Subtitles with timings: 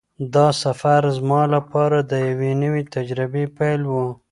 [0.35, 3.93] دا سفر زما لپاره د یوې نوې تجربې پیل و.